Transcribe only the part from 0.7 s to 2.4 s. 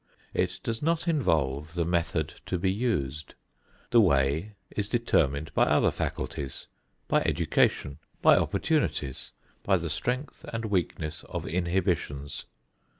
not involve the method